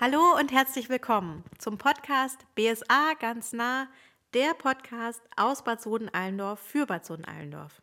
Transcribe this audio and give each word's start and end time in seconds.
Hallo 0.00 0.36
und 0.38 0.52
herzlich 0.52 0.88
willkommen 0.88 1.42
zum 1.58 1.76
Podcast 1.76 2.46
BSA 2.54 3.14
ganz 3.18 3.52
nah, 3.52 3.88
der 4.32 4.54
Podcast 4.54 5.20
aus 5.34 5.64
Bad 5.64 5.82
Soden-Allendorf 5.82 6.60
für 6.60 6.86
Bad 6.86 7.04
Soden-Allendorf. 7.04 7.82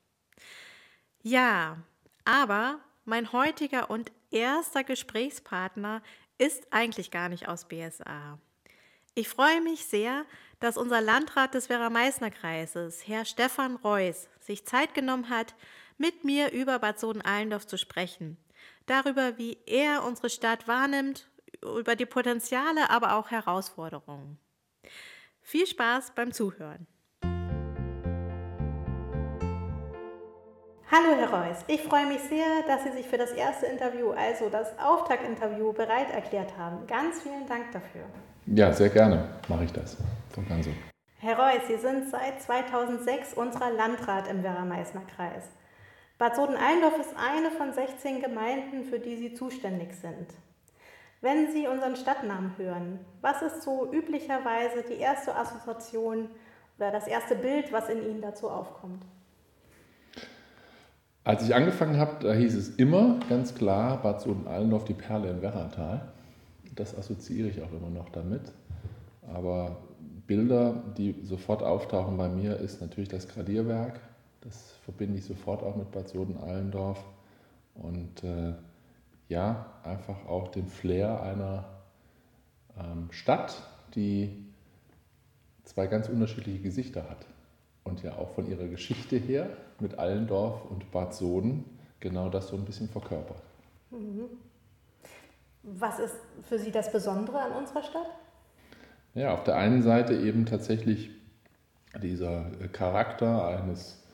Ja, 1.23 1.75
aber 2.23 2.79
mein 3.03 3.33
heutiger 3.33 3.89
und 3.89 4.13
erster 4.31 4.85
Gesprächspartner 4.85 6.01
ist 6.37 6.71
eigentlich 6.71 7.11
gar 7.11 7.27
nicht 7.27 7.49
aus 7.49 7.67
BSA. 7.67 8.39
Ich 9.13 9.27
freue 9.27 9.59
mich 9.59 9.85
sehr, 9.85 10.23
dass 10.61 10.77
unser 10.77 11.01
Landrat 11.01 11.53
des 11.53 11.67
Werra-Meißner-Kreises, 11.67 13.05
Herr 13.05 13.25
Stefan 13.25 13.75
Reuss, 13.75 14.29
sich 14.39 14.65
Zeit 14.65 14.93
genommen 14.93 15.27
hat, 15.27 15.53
mit 15.97 16.23
mir 16.23 16.53
über 16.53 16.79
Bad 16.79 16.97
Soden-Allendorf 16.97 17.67
zu 17.67 17.77
sprechen. 17.77 18.37
Darüber, 18.85 19.37
wie 19.37 19.57
er 19.65 20.05
unsere 20.05 20.29
Stadt 20.29 20.65
wahrnimmt 20.69 21.27
über 21.77 21.95
die 21.95 22.05
Potenziale, 22.05 22.89
aber 22.89 23.15
auch 23.15 23.31
Herausforderungen. 23.31 24.37
Viel 25.41 25.67
Spaß 25.67 26.13
beim 26.15 26.31
Zuhören. 26.31 26.87
Hallo 30.91 31.15
Herr 31.17 31.29
Reuss, 31.29 31.57
ich 31.67 31.81
freue 31.81 32.05
mich 32.05 32.21
sehr, 32.21 32.63
dass 32.67 32.83
Sie 32.83 32.91
sich 32.91 33.07
für 33.07 33.17
das 33.17 33.31
erste 33.31 33.65
Interview, 33.65 34.11
also 34.11 34.49
das 34.49 34.77
Auftaktinterview, 34.79 35.73
bereit 35.73 36.11
erklärt 36.11 36.55
haben. 36.57 36.85
Ganz 36.87 37.21
vielen 37.21 37.47
Dank 37.47 37.71
dafür. 37.73 38.05
Ja, 38.45 38.71
sehr 38.71 38.89
gerne 38.89 39.27
mache 39.47 39.65
ich 39.65 39.73
das. 39.73 39.97
Von 40.33 40.45
so. 40.63 40.69
Herr 41.19 41.39
Reuss, 41.39 41.67
Sie 41.67 41.77
sind 41.77 42.09
seit 42.09 42.41
2006 42.41 43.33
unserer 43.33 43.71
Landrat 43.71 44.27
im 44.27 44.43
Werra-Meißner 44.43 45.01
Kreis. 45.15 45.49
Bad 46.17 46.35
Soden-Allendorf 46.35 46.99
ist 46.99 47.15
eine 47.17 47.51
von 47.51 47.73
16 47.73 48.21
Gemeinden, 48.21 48.85
für 48.85 48.99
die 48.99 49.17
Sie 49.17 49.33
zuständig 49.33 49.95
sind. 49.95 50.27
Wenn 51.25 51.51
Sie 51.51 51.67
unseren 51.67 51.95
Stadtnamen 51.95 52.55
hören, 52.55 52.99
was 53.21 53.41
ist 53.41 53.63
so 53.63 53.91
üblicherweise 53.91 54.83
die 54.87 54.99
erste 54.99 55.35
Assoziation 55.35 56.29
oder 56.77 56.91
das 56.91 57.07
erste 57.07 57.33
Bild, 57.33 57.73
was 57.73 57.89
in 57.89 58.03
Ihnen 58.03 58.21
dazu 58.21 58.47
aufkommt? 58.47 59.03
Als 61.23 61.41
ich 61.41 61.55
angefangen 61.55 61.97
habe, 61.97 62.23
da 62.23 62.31
hieß 62.31 62.53
es 62.53 62.75
immer 62.75 63.19
ganz 63.27 63.55
klar 63.55 64.03
Bad 64.03 64.21
Soden-Allendorf, 64.21 64.85
die 64.85 64.93
Perle 64.93 65.31
im 65.31 65.41
Werratal. 65.41 66.01
Das 66.75 66.95
assoziiere 66.95 67.47
ich 67.47 67.59
auch 67.63 67.71
immer 67.71 67.89
noch 67.89 68.09
damit. 68.09 68.43
Aber 69.33 69.77
Bilder, 70.27 70.83
die 70.95 71.15
sofort 71.23 71.63
auftauchen 71.63 72.17
bei 72.17 72.29
mir, 72.29 72.57
ist 72.57 72.81
natürlich 72.81 73.09
das 73.09 73.27
Gradierwerk. 73.27 73.99
Das 74.41 74.73
verbinde 74.83 75.17
ich 75.17 75.25
sofort 75.25 75.63
auch 75.63 75.75
mit 75.75 75.89
Bad 75.89 76.07
Soden-Allendorf. 76.07 77.03
Und 77.73 78.23
äh, 78.23 78.53
ja, 79.27 79.65
einfach 79.83 80.25
auch 80.27 80.49
den 80.49 80.67
Flair 80.67 81.21
einer 81.21 81.65
ähm, 82.77 83.07
Stadt, 83.11 83.63
die 83.95 84.45
zwei 85.63 85.87
ganz 85.87 86.09
unterschiedliche 86.09 86.59
Gesichter 86.59 87.09
hat 87.09 87.25
und 87.83 88.03
ja 88.03 88.17
auch 88.17 88.31
von 88.31 88.49
ihrer 88.49 88.67
Geschichte 88.67 89.17
her 89.17 89.49
mit 89.79 89.97
Allendorf 89.97 90.65
und 90.65 90.91
Bad 90.91 91.13
Soden 91.13 91.65
genau 91.99 92.29
das 92.29 92.49
so 92.49 92.55
ein 92.55 92.65
bisschen 92.65 92.89
verkörpert. 92.89 93.41
Mhm. 93.91 94.25
Was 95.63 95.99
ist 95.99 96.15
für 96.43 96.59
Sie 96.59 96.71
das 96.71 96.91
Besondere 96.91 97.39
an 97.39 97.51
unserer 97.53 97.81
Stadt? 97.81 98.07
Ja, 99.15 99.33
auf 99.33 99.43
der 99.43 99.55
einen 99.55 99.81
Seite 99.81 100.13
eben 100.13 100.45
tatsächlich 100.45 101.09
dieser 102.01 102.51
Charakter 102.71 103.47
eines 103.47 104.04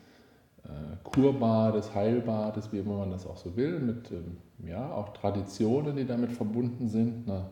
äh, 0.71 0.97
Kurbades, 1.03 1.93
Heilbades, 1.93 2.71
wie 2.71 2.79
immer 2.79 2.97
man 2.99 3.11
das 3.11 3.25
auch 3.27 3.37
so 3.37 3.55
will, 3.55 3.79
mit 3.79 4.11
ähm, 4.11 4.37
ja, 4.65 4.91
auch 4.91 5.09
Traditionen, 5.13 5.95
die 5.95 6.05
damit 6.05 6.31
verbunden 6.31 6.87
sind. 6.87 7.29
Eine 7.29 7.47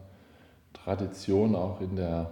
Tradition 0.74 1.56
auch 1.56 1.82
in 1.82 1.96
der, 1.96 2.30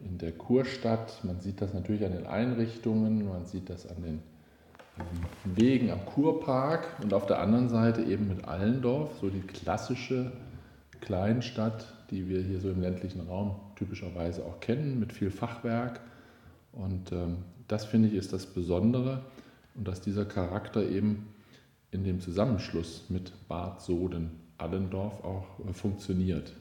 in 0.00 0.18
der 0.18 0.32
Kurstadt. 0.32 1.24
Man 1.24 1.40
sieht 1.40 1.60
das 1.60 1.74
natürlich 1.74 2.04
an 2.04 2.12
den 2.12 2.26
Einrichtungen, 2.26 3.28
man 3.28 3.46
sieht 3.46 3.68
das 3.70 3.86
an 3.86 4.02
den 4.02 4.22
Wegen 5.44 5.90
am 5.90 6.04
Kurpark 6.04 6.96
und 7.02 7.14
auf 7.14 7.26
der 7.26 7.40
anderen 7.40 7.68
Seite 7.68 8.02
eben 8.02 8.28
mit 8.28 8.46
Allendorf, 8.46 9.10
so 9.20 9.28
die 9.30 9.40
klassische 9.40 10.32
Kleinstadt, 11.00 11.94
die 12.10 12.28
wir 12.28 12.42
hier 12.42 12.60
so 12.60 12.70
im 12.70 12.80
ländlichen 12.80 13.20
Raum 13.28 13.54
typischerweise 13.76 14.44
auch 14.44 14.58
kennen, 14.60 14.98
mit 14.98 15.12
viel 15.12 15.30
Fachwerk. 15.30 16.00
Und 16.72 17.12
ähm, 17.12 17.38
das 17.68 17.84
finde 17.84 18.08
ich 18.08 18.14
ist 18.14 18.32
das 18.32 18.46
Besondere 18.46 19.22
und 19.78 19.88
dass 19.88 20.00
dieser 20.00 20.24
Charakter 20.24 20.82
eben 20.86 21.28
in 21.90 22.04
dem 22.04 22.20
Zusammenschluss 22.20 23.04
mit 23.08 23.32
Bad 23.48 23.80
Soden 23.80 24.30
Allendorf 24.58 25.24
auch 25.24 25.46
äh, 25.66 25.72
funktioniert. 25.72 26.52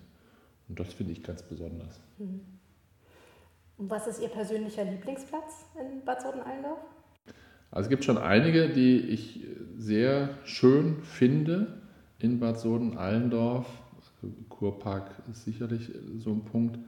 Und 0.69 0.79
das 0.79 0.93
finde 0.93 1.13
ich 1.13 1.23
ganz 1.23 1.41
besonders. 1.41 1.99
Mhm. 2.19 2.41
Und 3.77 3.89
was 3.89 4.07
ist 4.07 4.21
Ihr 4.21 4.29
persönlicher 4.29 4.83
Lieblingsplatz 4.83 5.65
in 5.79 6.03
Bad 6.03 6.21
Soden-Allendorf? 6.21 6.79
Also 7.69 7.85
es 7.85 7.89
gibt 7.89 8.05
schon 8.05 8.17
einige, 8.17 8.69
die 8.69 8.97
ich 8.97 9.45
sehr 9.77 10.29
schön 10.45 11.03
finde 11.03 11.81
in 12.19 12.39
Bad 12.39 12.59
Soden-Allendorf. 12.59 13.67
Also 13.95 14.35
Kurpark 14.49 15.11
ist 15.31 15.43
sicherlich 15.43 15.91
so 16.17 16.31
ein 16.31 16.45
Punkt. 16.45 16.79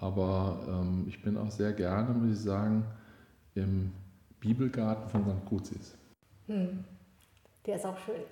Aber 0.00 0.66
ähm, 0.68 1.04
ich 1.06 1.22
bin 1.22 1.36
auch 1.36 1.50
sehr 1.50 1.72
gerne, 1.72 2.14
muss 2.14 2.32
ich 2.32 2.42
sagen, 2.42 2.84
im 3.54 3.92
Bibelgarten 4.42 5.08
von 5.08 5.22
St. 5.22 5.46
Kruzis. 5.48 5.96
Hm. 6.48 6.84
Der 7.64 7.76
ist 7.76 7.86
auch 7.86 7.96
schön. 7.98 8.22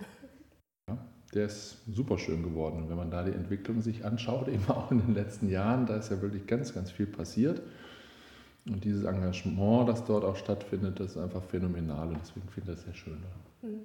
Ja, 0.89 0.99
der 1.33 1.47
ist 1.47 1.79
super 1.89 2.19
schön 2.19 2.43
geworden. 2.43 2.83
Und 2.83 2.91
wenn 2.91 2.97
man 2.97 3.13
da 3.13 3.23
die 3.23 3.31
Entwicklung 3.31 3.81
sich 3.81 4.05
anschaut, 4.05 4.49
eben 4.49 4.69
auch 4.69 4.91
in 4.91 5.01
den 5.01 5.15
letzten 5.15 5.49
Jahren, 5.49 5.87
da 5.87 5.97
ist 5.97 6.11
ja 6.11 6.21
wirklich 6.21 6.47
ganz, 6.49 6.75
ganz 6.75 6.91
viel 6.91 7.07
passiert. 7.07 7.63
Und 8.67 8.85
dieses 8.85 9.05
Engagement, 9.05 9.89
das 9.89 10.05
dort 10.05 10.25
auch 10.25 10.37
stattfindet, 10.37 10.99
das 10.99 11.13
ist 11.13 11.17
einfach 11.17 11.43
phänomenal 11.45 12.09
und 12.09 12.19
deswegen 12.21 12.49
finde 12.49 12.73
ich 12.73 12.77
das 12.77 12.85
sehr 12.85 12.95
schön. 12.95 13.23
Hm. 13.63 13.81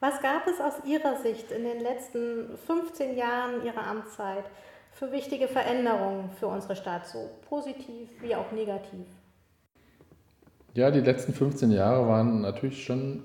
Was 0.00 0.20
gab 0.20 0.46
es 0.46 0.60
aus 0.60 0.84
Ihrer 0.86 1.16
Sicht 1.22 1.50
in 1.52 1.64
den 1.64 1.80
letzten 1.80 2.56
15 2.66 3.16
Jahren 3.16 3.64
Ihrer 3.64 3.86
Amtszeit 3.86 4.44
für 4.92 5.12
wichtige 5.12 5.46
Veränderungen 5.46 6.30
für 6.32 6.46
unsere 6.46 6.74
Stadt, 6.74 7.06
so 7.06 7.30
positiv 7.48 8.08
wie 8.22 8.34
auch 8.34 8.50
negativ? 8.50 9.06
Ja, 10.74 10.90
die 10.90 11.00
letzten 11.00 11.32
15 11.32 11.70
Jahre 11.70 12.08
waren 12.08 12.40
natürlich 12.40 12.84
schon 12.84 13.22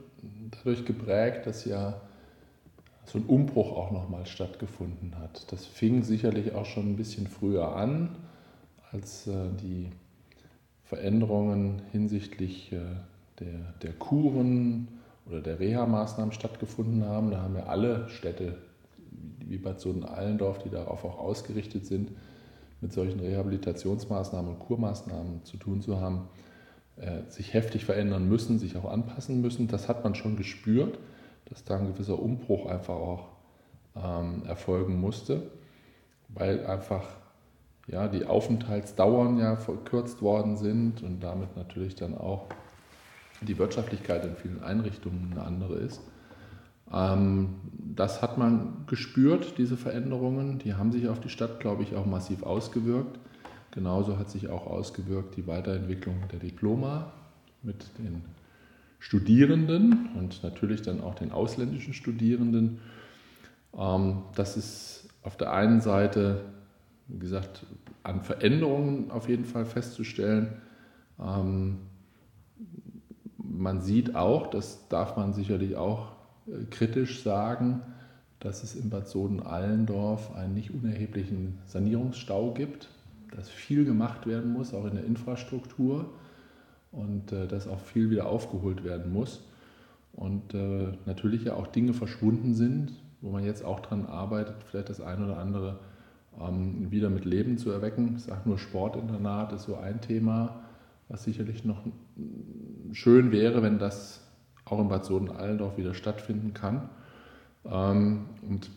dadurch 0.52 0.86
geprägt, 0.86 1.48
dass 1.48 1.66
ja 1.66 2.00
so 3.06 3.18
ein 3.18 3.26
Umbruch 3.26 3.76
auch 3.76 3.90
nochmal 3.90 4.28
stattgefunden 4.28 5.18
hat. 5.18 5.52
Das 5.52 5.66
fing 5.66 6.04
sicherlich 6.04 6.54
auch 6.54 6.68
schon 6.68 6.92
ein 6.92 6.96
bisschen 6.96 7.26
früher 7.26 7.76
an, 7.76 8.16
als 8.92 9.26
äh, 9.26 9.50
die 9.60 9.90
Veränderungen 10.84 11.82
hinsichtlich 11.92 12.72
äh, 12.72 12.82
der, 13.40 13.74
der 13.82 13.94
Kuren 13.94 14.88
oder 15.26 15.42
der 15.42 15.60
Reha-Maßnahmen 15.60 16.34
stattgefunden 16.34 17.04
haben. 17.04 17.32
Da 17.32 17.42
haben 17.42 17.56
ja 17.56 17.64
alle 17.64 18.10
Städte, 18.10 18.60
wie 19.48 19.58
Bad 19.58 19.80
Soden-Allendorf, 19.80 20.60
die 20.60 20.70
darauf 20.70 21.04
auch 21.04 21.18
ausgerichtet 21.18 21.88
sind, 21.88 22.12
mit 22.80 22.94
solchen 22.94 23.20
Rehabilitationsmaßnahmen 23.20 24.52
und 24.52 24.60
Kurmaßnahmen 24.60 25.44
zu 25.46 25.58
tun 25.58 25.82
zu 25.82 26.00
haben. 26.00 26.30
Äh, 27.00 27.32
sich 27.32 27.54
heftig 27.54 27.86
verändern 27.86 28.28
müssen, 28.28 28.60
sich 28.60 28.76
auch 28.76 28.92
anpassen 28.92 29.40
müssen. 29.40 29.70
Das 29.70 29.88
hat 29.88 30.04
man 30.04 30.16
schon 30.16 30.36
gespürt, 30.36 31.00
dass 31.46 31.64
da 31.64 31.78
ein 31.78 31.88
gewisser 31.88 32.20
Umbruch 32.20 32.66
einfach 32.66 32.96
auch 32.96 33.30
ähm, 33.96 34.44
erfolgen 34.46 35.00
musste, 35.00 35.44
weil 36.28 36.66
einfach 36.66 37.08
ja, 37.88 38.10
die 38.10 38.26
Aufenthaltsdauern 38.26 39.38
ja 39.38 39.56
verkürzt 39.56 40.22
worden 40.22 40.58
sind 40.58 41.02
und 41.02 41.22
damit 41.22 41.56
natürlich 41.56 41.96
dann 41.96 42.18
auch 42.18 42.48
die 43.40 43.58
Wirtschaftlichkeit 43.58 44.26
in 44.26 44.36
vielen 44.36 44.62
Einrichtungen 44.62 45.30
eine 45.32 45.44
andere 45.44 45.76
ist. 45.76 46.02
Ähm, 46.92 47.56
das 47.72 48.22
hat 48.22 48.38
man 48.38 48.84
gespürt, 48.88 49.58
diese 49.58 49.78
Veränderungen. 49.78 50.60
Die 50.60 50.74
haben 50.74 50.92
sich 50.92 51.08
auf 51.08 51.22
die 51.22 51.30
Stadt, 51.30 51.62
glaube 51.62 51.84
ich, 51.84 51.96
auch 51.96 52.06
massiv 52.06 52.44
ausgewirkt. 52.44 53.20
Genauso 53.72 54.18
hat 54.18 54.30
sich 54.30 54.50
auch 54.50 54.66
ausgewirkt 54.66 55.38
die 55.38 55.46
Weiterentwicklung 55.46 56.16
der 56.32 56.40
Diploma 56.40 57.12
mit 57.62 57.86
den 58.00 58.24
Studierenden 59.00 60.10
und 60.18 60.44
natürlich 60.44 60.82
dann 60.82 61.02
auch 61.02 61.16
den 61.16 61.32
ausländischen 61.32 61.94
Studierenden. 61.94 62.80
Ähm, 63.78 64.24
das 64.36 64.58
ist 64.58 65.10
auf 65.24 65.38
der 65.38 65.54
einen 65.54 65.82
Seite, 65.82 66.42
wie 67.08 67.20
gesagt, 67.20 67.66
an 68.04 68.22
Veränderungen 68.24 69.12
auf 69.12 69.30
jeden 69.30 69.46
Fall 69.46 69.66
festzustellen. 69.66 70.54
Ähm, 71.20 71.78
man 73.38 73.82
sieht 73.82 74.16
auch, 74.16 74.48
das 74.48 74.88
darf 74.90 75.16
man 75.16 75.34
sicherlich 75.34 75.76
auch 75.76 76.14
äh, 76.48 76.66
kritisch 76.70 77.24
sagen, 77.24 77.82
dass 78.40 78.64
es 78.64 78.76
in 78.76 78.90
Bad 78.90 79.08
Soden-Allendorf 79.08 80.34
einen 80.36 80.54
nicht 80.54 80.72
unerheblichen 80.72 81.60
Sanierungsstau 81.66 82.54
gibt 82.54 82.90
dass 83.36 83.50
viel 83.50 83.86
gemacht 83.86 84.28
werden 84.28 84.52
muss, 84.52 84.74
auch 84.74 84.86
in 84.86 84.96
der 84.96 85.06
Infrastruktur 85.06 86.10
und 86.92 87.32
äh, 87.32 87.48
dass 87.48 87.68
auch 87.68 87.80
viel 87.80 88.10
wieder 88.10 88.28
aufgeholt 88.28 88.84
werden 88.84 89.12
muss. 89.12 89.44
Und 90.14 90.54
äh, 90.54 90.92
natürlich 91.06 91.44
ja 91.44 91.54
auch 91.54 91.68
Dinge 91.68 91.94
verschwunden 91.94 92.54
sind, 92.54 92.92
wo 93.22 93.30
man 93.32 93.44
jetzt 93.44 93.64
auch 93.64 93.80
dran 93.80 94.06
arbeitet, 94.06 94.56
vielleicht 94.64 94.90
das 94.90 95.02
eine 95.02 95.26
oder 95.26 95.38
andere 95.38 95.80
ähm, 96.40 96.92
wieder 96.92 97.10
mit 97.10 97.26
Leben 97.26 97.58
zu 97.58 97.72
erwecken. 97.72 98.16
Ich 98.18 98.24
sage 98.24 98.42
nur 98.46 98.58
Sportinternat 98.58 99.54
ist 99.54 99.64
so 99.64 99.76
ein 99.76 100.02
Thema, 100.02 100.64
was 101.08 101.24
sicherlich 101.24 101.66
noch 101.66 101.82
schön 102.92 103.32
wäre, 103.32 103.62
wenn 103.62 103.80
das 103.80 104.26
auch 104.66 104.80
in 104.80 104.90
Bad 104.90 105.06
Soden-Allendorf 105.06 105.78
wieder 105.78 105.94
stattfinden 105.94 106.54
kann. 106.54 106.90
Ähm, 107.66 108.26
und 108.48 108.70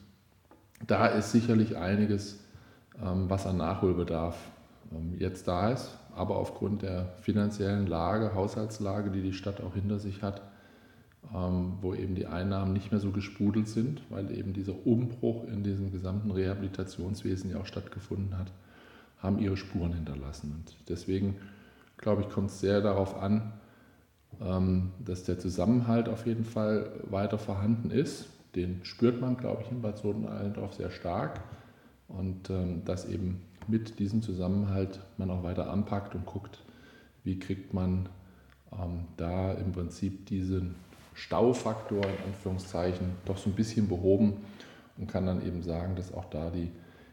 da 0.87 1.07
ist 1.07 1.33
sicherlich 1.33 1.77
einiges, 1.77 2.42
was 3.01 3.47
an 3.47 3.57
Nachholbedarf 3.57 4.37
ähm, 4.93 5.15
jetzt 5.19 5.49
da 5.49 5.71
ist, 5.71 5.97
aber 6.15 6.37
aufgrund 6.37 6.83
der 6.83 7.15
finanziellen 7.21 7.87
Lage, 7.87 8.35
Haushaltslage, 8.35 9.11
die 9.11 9.23
die 9.23 9.33
Stadt 9.33 9.61
auch 9.63 9.75
hinter 9.75 9.99
sich 9.99 10.23
hat, 10.23 10.43
wo 11.81 11.95
eben 11.95 12.17
die 12.17 12.27
Einnahmen 12.27 12.73
nicht 12.73 12.91
mehr 12.91 13.01
so 13.01 13.13
gesprudelt 13.13 13.69
sind, 13.69 14.03
weil 14.11 14.37
eben 14.37 14.53
dieser 14.53 14.75
Umbruch 14.85 15.45
in 15.45 15.63
diesem 15.63 15.93
gesamten 15.93 16.33
Rehabilitationswesen 16.33 17.51
ja 17.53 17.61
auch 17.61 17.67
stattgefunden 17.67 18.37
hat, 18.37 18.53
haben 19.19 19.39
ihre 19.39 19.57
Spuren 19.57 19.93
hinterlassen. 19.93 20.53
Und 20.53 20.77
deswegen, 20.89 21.37
glaube 21.97 22.23
ich, 22.23 22.29
kommt 22.29 22.51
es 22.51 22.61
sehr 22.61 22.81
darauf 22.81 23.17
an, 23.17 23.53
dass 24.99 25.23
der 25.23 25.39
Zusammenhalt 25.39 26.09
auf 26.09 26.27
jeden 26.27 26.45
Fall 26.45 26.91
weiter 27.09 27.39
vorhanden 27.39 27.93
ist. 27.93 28.27
Den 28.57 28.81
spürt 28.83 29.21
man, 29.21 29.37
glaube 29.37 29.63
ich, 29.63 29.71
in 29.71 29.81
Bad 29.81 29.99
Soden-Allendorf 29.99 30.75
sehr 30.75 30.91
stark. 30.91 31.41
Und 32.17 32.51
ähm, 32.51 32.85
dass 32.85 33.07
eben 33.07 33.43
mit 33.69 33.99
diesem 33.99 34.23
Zusammenhalt 34.23 35.01
man 35.17 35.31
auch 35.31 35.43
weiter 35.43 35.71
anpackt 35.71 36.15
und 36.15 36.27
guckt, 36.27 36.63
wie 37.25 37.39
kriegt 37.39 37.73
man 37.73 38.09
ähm, 38.73 39.05
da 39.17 39.53
im 39.53 39.73
Prinzip 39.73 40.27
diesen 40.27 40.75
Staufaktor 41.15 42.05
in 42.05 42.33
Anführungszeichen 42.33 43.13
doch 43.25 43.39
so 43.39 43.51
ein 43.51 43.55
bisschen 43.55 43.89
behoben 43.89 44.35
und 44.97 45.09
kann 45.09 45.27
dann 45.27 45.47
eben 45.47 45.63
sagen, 45.63 45.95
dass 45.97 46.13
auch 46.13 46.25
da 46.27 46.51
die 46.51 46.71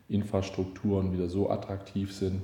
Infrastrukturen 0.08 1.14
wieder 1.14 1.30
so 1.30 1.50
attraktiv 1.50 2.14
sind, 2.14 2.42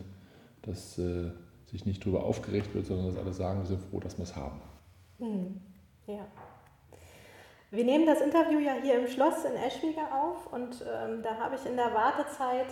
dass 0.61 0.97
äh, 0.97 1.31
sich 1.65 1.85
nicht 1.85 2.03
darüber 2.03 2.23
aufgeregt 2.23 2.73
wird, 2.73 2.85
sondern 2.85 3.07
dass 3.07 3.17
alle 3.17 3.33
sagen, 3.33 3.61
wir 3.61 3.67
sind 3.67 3.81
froh, 3.81 3.99
dass 3.99 4.17
wir 4.17 4.23
es 4.23 4.35
haben. 4.35 4.61
Mhm. 5.19 5.61
Ja. 6.07 6.27
Wir 7.75 7.83
nehmen 7.83 8.05
das 8.05 8.21
Interview 8.21 8.59
ja 8.59 8.71
hier 8.81 8.97
im 8.97 9.07
Schloss 9.07 9.43
in 9.43 9.53
Eschwiger 9.53 10.07
auf 10.13 10.53
und 10.53 10.81
ähm, 10.81 11.21
da 11.21 11.35
habe 11.37 11.55
ich 11.55 11.65
in 11.65 11.75
der 11.75 11.93
Wartezeit 11.93 12.67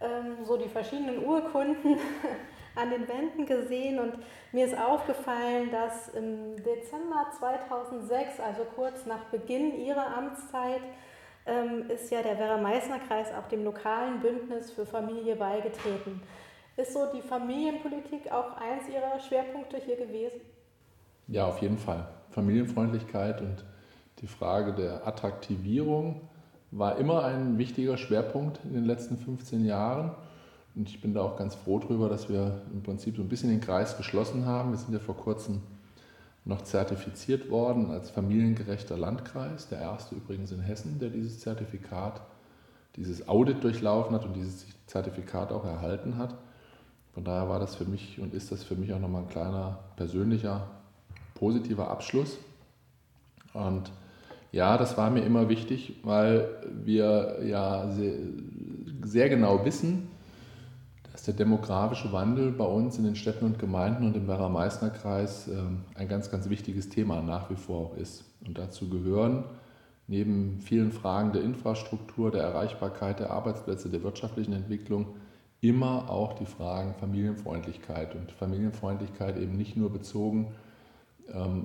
ähm, 0.00 0.44
so 0.44 0.56
die 0.56 0.68
verschiedenen 0.68 1.24
Urkunden 1.24 1.96
an 2.74 2.90
den 2.90 3.06
Wänden 3.06 3.46
gesehen 3.46 4.00
und 4.00 4.14
mir 4.50 4.66
ist 4.66 4.76
aufgefallen, 4.76 5.70
dass 5.70 6.08
im 6.08 6.56
Dezember 6.56 7.30
2006, 7.38 8.40
also 8.40 8.64
kurz 8.74 9.06
nach 9.06 9.22
Beginn 9.26 9.78
ihrer 9.78 10.08
Amtszeit, 10.16 10.82
ähm, 11.46 11.88
ist 11.88 12.10
ja 12.10 12.22
der 12.22 12.36
Werra-Meißner-Kreis 12.36 13.28
auch 13.34 13.46
dem 13.46 13.62
lokalen 13.62 14.18
Bündnis 14.18 14.72
für 14.72 14.86
Familie 14.86 15.36
beigetreten. 15.36 16.20
Ist 16.76 16.94
so 16.94 17.06
die 17.14 17.22
Familienpolitik 17.22 18.32
auch 18.32 18.56
eins 18.56 18.88
Ihrer 18.88 19.20
Schwerpunkte 19.20 19.76
hier 19.76 19.96
gewesen? 19.96 20.40
Ja, 21.28 21.46
auf 21.46 21.62
jeden 21.62 21.78
Fall. 21.78 22.08
Familienfreundlichkeit 22.30 23.40
und 23.40 23.64
die 24.22 24.28
Frage 24.28 24.72
der 24.72 25.06
Attraktivierung 25.06 26.20
war 26.70 26.96
immer 26.96 27.24
ein 27.24 27.58
wichtiger 27.58 27.96
Schwerpunkt 27.98 28.60
in 28.64 28.72
den 28.72 28.84
letzten 28.84 29.18
15 29.18 29.64
Jahren. 29.64 30.12
Und 30.74 30.88
ich 30.88 31.02
bin 31.02 31.12
da 31.12 31.20
auch 31.20 31.36
ganz 31.36 31.54
froh 31.54 31.80
darüber, 31.80 32.08
dass 32.08 32.30
wir 32.30 32.62
im 32.72 32.82
Prinzip 32.82 33.16
so 33.16 33.22
ein 33.22 33.28
bisschen 33.28 33.50
den 33.50 33.60
Kreis 33.60 33.96
geschlossen 33.96 34.46
haben. 34.46 34.70
Wir 34.70 34.78
sind 34.78 34.94
ja 34.94 35.00
vor 35.00 35.16
kurzem 35.16 35.60
noch 36.44 36.62
zertifiziert 36.62 37.50
worden 37.50 37.90
als 37.90 38.10
familiengerechter 38.10 38.96
Landkreis, 38.96 39.68
der 39.68 39.80
erste 39.80 40.14
übrigens 40.14 40.50
in 40.50 40.60
Hessen, 40.60 40.98
der 40.98 41.10
dieses 41.10 41.40
Zertifikat, 41.40 42.22
dieses 42.96 43.28
Audit 43.28 43.62
durchlaufen 43.62 44.14
hat 44.14 44.24
und 44.24 44.34
dieses 44.34 44.66
Zertifikat 44.86 45.52
auch 45.52 45.64
erhalten 45.64 46.16
hat. 46.16 46.34
Von 47.12 47.24
daher 47.24 47.48
war 47.48 47.58
das 47.58 47.74
für 47.74 47.84
mich 47.84 48.18
und 48.20 48.34
ist 48.34 48.50
das 48.50 48.64
für 48.64 48.76
mich 48.76 48.92
auch 48.94 48.98
nochmal 48.98 49.22
ein 49.22 49.28
kleiner 49.28 49.80
persönlicher 49.96 50.68
positiver 51.34 51.90
Abschluss. 51.90 52.38
Und 53.52 53.92
ja, 54.52 54.76
das 54.76 54.98
war 54.98 55.10
mir 55.10 55.22
immer 55.22 55.48
wichtig, 55.48 55.98
weil 56.04 56.48
wir 56.84 57.38
ja 57.44 57.90
sehr, 57.90 58.14
sehr 59.02 59.28
genau 59.30 59.64
wissen, 59.64 60.08
dass 61.10 61.24
der 61.24 61.34
demografische 61.34 62.12
Wandel 62.12 62.52
bei 62.52 62.64
uns 62.64 62.98
in 62.98 63.04
den 63.04 63.16
Städten 63.16 63.46
und 63.46 63.58
Gemeinden 63.58 64.06
und 64.06 64.16
im 64.16 64.28
Werra-Meißner-Kreis 64.28 65.48
ähm, 65.48 65.84
ein 65.94 66.06
ganz, 66.06 66.30
ganz 66.30 66.50
wichtiges 66.50 66.90
Thema 66.90 67.22
nach 67.22 67.50
wie 67.50 67.56
vor 67.56 67.86
auch 67.86 67.96
ist. 67.96 68.24
Und 68.46 68.58
dazu 68.58 68.90
gehören 68.90 69.44
neben 70.06 70.60
vielen 70.60 70.92
Fragen 70.92 71.32
der 71.32 71.42
Infrastruktur, 71.42 72.30
der 72.30 72.42
Erreichbarkeit 72.42 73.20
der 73.20 73.30
Arbeitsplätze, 73.30 73.88
der 73.88 74.02
wirtschaftlichen 74.02 74.52
Entwicklung 74.52 75.16
immer 75.62 76.10
auch 76.10 76.34
die 76.34 76.44
Fragen 76.44 76.94
Familienfreundlichkeit 76.94 78.14
und 78.14 78.32
Familienfreundlichkeit 78.32 79.38
eben 79.38 79.56
nicht 79.56 79.76
nur 79.76 79.90
bezogen 79.90 80.48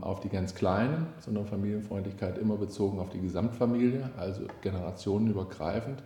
auf 0.01 0.19
die 0.21 0.29
ganz 0.29 0.55
Kleinen, 0.55 1.07
sondern 1.19 1.45
Familienfreundlichkeit 1.45 2.37
immer 2.37 2.55
bezogen 2.57 2.99
auf 2.99 3.09
die 3.09 3.19
Gesamtfamilie, 3.19 4.09
also 4.17 4.43
generationenübergreifend. 4.61 6.03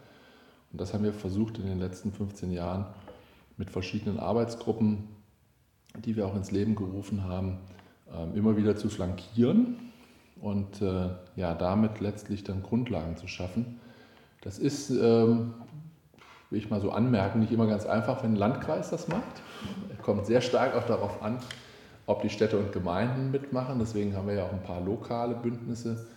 Und 0.72 0.82
das 0.82 0.94
haben 0.94 1.04
wir 1.04 1.14
versucht 1.14 1.58
in 1.58 1.66
den 1.66 1.80
letzten 1.80 2.12
15 2.12 2.52
Jahren 2.52 2.86
mit 3.58 3.70
verschiedenen 3.70 4.20
Arbeitsgruppen, 4.20 5.10
die 6.06 6.16
wir 6.16 6.26
auch 6.26 6.36
ins 6.36 6.52
Leben 6.52 6.76
gerufen 6.76 7.26
haben, 7.26 7.60
ähm, 8.12 8.36
immer 8.36 8.58
wieder 8.58 8.76
zu 8.76 8.90
flankieren 8.90 9.76
und 10.40 10.82
äh, 10.82 11.10
ja, 11.36 11.54
damit 11.54 12.00
letztlich 12.00 12.44
dann 12.44 12.64
Grundlagen 12.64 13.18
zu 13.18 13.28
schaffen. 13.28 13.80
Das 14.42 14.58
ist, 14.58 14.90
ähm, 14.90 15.54
will 16.50 16.58
ich 16.58 16.70
mal 16.70 16.82
so 16.82 16.92
anmerken, 16.92 17.40
nicht 17.40 17.52
immer 17.52 17.68
ganz 17.68 17.86
einfach, 17.86 18.24
wenn 18.24 18.34
ein 18.34 18.38
Landkreis 18.38 18.90
das 18.90 19.08
macht. 19.08 19.42
Es 19.94 20.02
kommt 20.02 20.26
sehr 20.26 20.42
stark 20.42 20.76
auch 20.76 20.86
darauf 20.86 21.22
an, 21.22 21.38
ob 22.12 22.22
die 22.22 22.30
Städte 22.30 22.58
und 22.58 22.72
Gemeinden 22.72 23.32
mitmachen. 23.32 23.80
Deswegen 23.80 24.16
haben 24.16 24.28
wir 24.28 24.36
ja 24.36 24.46
auch 24.46 24.54
ein 24.54 24.64
paar 24.64 24.82
lokale 24.82 25.36
Bündnisse 25.36 26.08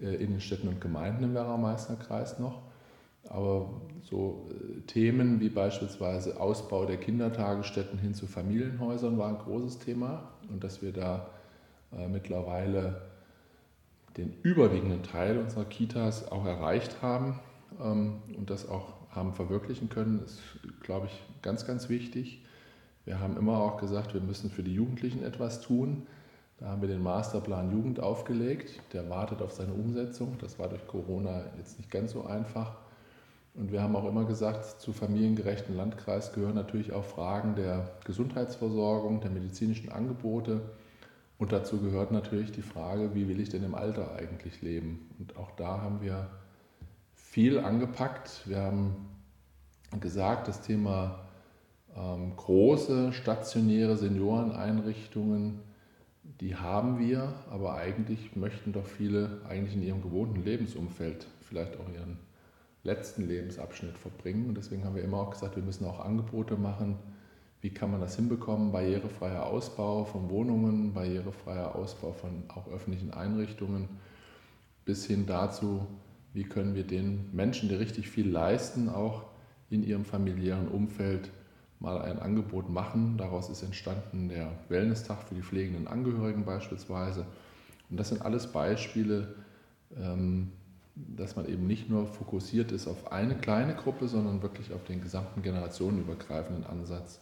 äh, 0.00 0.14
in 0.16 0.30
den 0.30 0.40
Städten 0.40 0.68
und 0.68 0.80
Gemeinden 0.80 1.24
im 1.24 1.34
Werra-Meißner-Kreis 1.34 2.38
noch. 2.38 2.62
Aber 3.28 3.70
so 4.02 4.48
äh, 4.50 4.80
Themen 4.82 5.40
wie 5.40 5.48
beispielsweise 5.48 6.40
Ausbau 6.40 6.84
der 6.84 6.96
Kindertagesstätten 6.96 7.98
hin 7.98 8.14
zu 8.14 8.26
Familienhäusern 8.26 9.16
war 9.16 9.28
ein 9.28 9.38
großes 9.38 9.78
Thema 9.78 10.32
und 10.50 10.62
dass 10.62 10.82
wir 10.82 10.92
da 10.92 11.28
äh, 11.96 12.08
mittlerweile 12.08 13.02
den 14.16 14.32
überwiegenden 14.42 15.02
Teil 15.02 15.38
unserer 15.38 15.64
Kitas 15.64 16.30
auch 16.30 16.44
erreicht 16.44 17.02
haben 17.02 17.40
ähm, 17.82 18.16
und 18.36 18.50
das 18.50 18.68
auch 18.68 18.94
haben 19.10 19.32
verwirklichen 19.32 19.88
können, 19.88 20.22
ist, 20.24 20.40
glaube 20.82 21.06
ich, 21.06 21.22
ganz, 21.42 21.66
ganz 21.66 21.88
wichtig. 21.88 22.44
Wir 23.04 23.20
haben 23.20 23.36
immer 23.36 23.58
auch 23.58 23.76
gesagt, 23.76 24.14
wir 24.14 24.20
müssen 24.20 24.50
für 24.50 24.62
die 24.62 24.74
Jugendlichen 24.74 25.22
etwas 25.22 25.60
tun. 25.60 26.06
Da 26.58 26.68
haben 26.68 26.80
wir 26.80 26.88
den 26.88 27.02
Masterplan 27.02 27.70
Jugend 27.70 28.00
aufgelegt. 28.00 28.80
Der 28.92 29.10
wartet 29.10 29.42
auf 29.42 29.52
seine 29.52 29.72
Umsetzung. 29.72 30.36
Das 30.40 30.58
war 30.58 30.68
durch 30.68 30.86
Corona 30.86 31.44
jetzt 31.58 31.78
nicht 31.78 31.90
ganz 31.90 32.12
so 32.12 32.24
einfach. 32.24 32.76
Und 33.54 33.70
wir 33.70 33.82
haben 33.82 33.94
auch 33.94 34.06
immer 34.06 34.24
gesagt, 34.24 34.80
zu 34.80 34.92
familiengerechten 34.92 35.76
Landkreis 35.76 36.32
gehören 36.32 36.54
natürlich 36.54 36.92
auch 36.92 37.04
Fragen 37.04 37.54
der 37.54 37.90
Gesundheitsversorgung, 38.04 39.20
der 39.20 39.30
medizinischen 39.30 39.92
Angebote. 39.92 40.62
Und 41.38 41.52
dazu 41.52 41.80
gehört 41.80 42.10
natürlich 42.10 42.52
die 42.52 42.62
Frage, 42.62 43.14
wie 43.14 43.28
will 43.28 43.40
ich 43.40 43.50
denn 43.50 43.62
im 43.62 43.74
Alter 43.74 44.14
eigentlich 44.16 44.62
leben? 44.62 45.10
Und 45.18 45.36
auch 45.36 45.50
da 45.52 45.80
haben 45.82 46.00
wir 46.00 46.28
viel 47.14 47.58
angepackt. 47.58 48.42
Wir 48.46 48.58
haben 48.58 48.96
gesagt, 50.00 50.48
das 50.48 50.60
Thema 50.62 51.23
ähm, 51.96 52.36
große 52.36 53.12
stationäre 53.12 53.96
Senioreneinrichtungen, 53.96 55.60
die 56.40 56.56
haben 56.56 56.98
wir, 56.98 57.32
aber 57.50 57.74
eigentlich 57.74 58.34
möchten 58.34 58.72
doch 58.72 58.86
viele 58.86 59.40
eigentlich 59.48 59.74
in 59.74 59.82
ihrem 59.82 60.02
gewohnten 60.02 60.42
Lebensumfeld 60.44 61.26
vielleicht 61.42 61.78
auch 61.78 61.88
ihren 61.92 62.18
letzten 62.82 63.26
Lebensabschnitt 63.26 63.96
verbringen. 63.96 64.48
Und 64.48 64.56
deswegen 64.56 64.84
haben 64.84 64.96
wir 64.96 65.02
immer 65.02 65.18
auch 65.18 65.30
gesagt, 65.30 65.56
wir 65.56 65.62
müssen 65.62 65.84
auch 65.86 66.00
Angebote 66.00 66.56
machen. 66.56 66.96
Wie 67.60 67.70
kann 67.70 67.90
man 67.90 68.00
das 68.00 68.16
hinbekommen? 68.16 68.72
Barrierefreier 68.72 69.46
Ausbau 69.46 70.04
von 70.04 70.28
Wohnungen, 70.28 70.92
barrierefreier 70.92 71.74
Ausbau 71.74 72.12
von 72.12 72.44
auch 72.48 72.68
öffentlichen 72.68 73.12
Einrichtungen, 73.12 73.88
bis 74.84 75.06
hin 75.06 75.24
dazu, 75.26 75.86
wie 76.34 76.44
können 76.44 76.74
wir 76.74 76.84
den 76.84 77.30
Menschen, 77.32 77.68
die 77.68 77.74
richtig 77.74 78.10
viel 78.10 78.28
leisten, 78.28 78.88
auch 78.88 79.22
in 79.70 79.82
ihrem 79.82 80.04
familiären 80.04 80.68
Umfeld 80.68 81.30
mal 81.84 82.02
ein 82.02 82.18
Angebot 82.18 82.68
machen. 82.70 83.16
Daraus 83.18 83.48
ist 83.50 83.62
entstanden 83.62 84.28
der 84.28 84.50
Wellness-Tag 84.68 85.22
für 85.28 85.34
die 85.34 85.42
pflegenden 85.42 85.86
Angehörigen 85.86 86.44
beispielsweise. 86.44 87.26
Und 87.90 88.00
das 88.00 88.08
sind 88.08 88.22
alles 88.22 88.48
Beispiele, 88.48 89.34
ähm, 89.96 90.50
dass 90.94 91.36
man 91.36 91.46
eben 91.46 91.66
nicht 91.66 91.90
nur 91.90 92.06
fokussiert 92.06 92.72
ist 92.72 92.88
auf 92.88 93.12
eine 93.12 93.34
kleine 93.36 93.74
Gruppe, 93.74 94.08
sondern 94.08 94.42
wirklich 94.42 94.72
auf 94.72 94.84
den 94.84 95.00
gesamten 95.00 95.42
generationenübergreifenden 95.42 96.64
Ansatz 96.64 97.20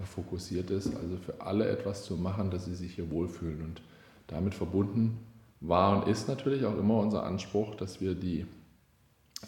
äh, 0.00 0.04
fokussiert 0.04 0.70
ist. 0.70 0.94
Also 0.94 1.16
für 1.16 1.40
alle 1.40 1.68
etwas 1.68 2.04
zu 2.04 2.16
machen, 2.16 2.50
dass 2.50 2.66
sie 2.66 2.74
sich 2.74 2.94
hier 2.94 3.10
wohlfühlen. 3.10 3.62
Und 3.62 3.82
damit 4.26 4.54
verbunden 4.54 5.18
war 5.60 5.96
und 5.96 6.08
ist 6.08 6.28
natürlich 6.28 6.64
auch 6.66 6.76
immer 6.76 6.98
unser 6.98 7.24
Anspruch, 7.24 7.74
dass 7.74 8.00
wir 8.00 8.14
die 8.14 8.46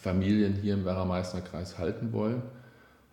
Familien 0.01 0.55
hier 0.55 0.75
im 0.75 0.85
Werra-Meißner 0.85 1.41
Kreis 1.41 1.79
halten 1.79 2.13
wollen 2.13 2.43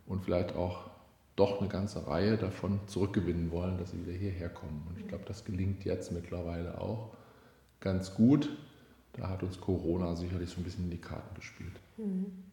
und 0.05 0.23
vielleicht 0.23 0.55
auch 0.55 0.92
doch 1.35 1.59
eine 1.59 1.69
ganze 1.69 2.07
Reihe 2.07 2.37
davon 2.37 2.79
zurückgewinnen 2.87 3.51
wollen, 3.51 3.77
dass 3.77 3.91
sie 3.91 4.05
wieder 4.05 4.17
hierher 4.17 4.49
kommen. 4.49 4.85
Und 4.89 4.99
ich 4.99 5.07
glaube, 5.07 5.25
das 5.25 5.45
gelingt 5.45 5.83
jetzt 5.83 6.11
mittlerweile 6.11 6.79
auch 6.79 7.09
ganz 7.79 8.13
gut. 8.13 8.49
Da 9.13 9.29
hat 9.29 9.43
uns 9.43 9.59
Corona 9.59 10.15
sicherlich 10.15 10.49
so 10.49 10.61
ein 10.61 10.63
bisschen 10.63 10.85
in 10.85 10.91
die 10.91 11.01
Karten 11.01 11.33
gespielt. 11.35 11.79
Mhm. 11.97 12.43